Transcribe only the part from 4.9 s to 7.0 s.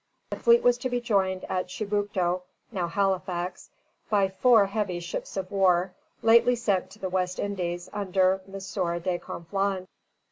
ships of war lately sent to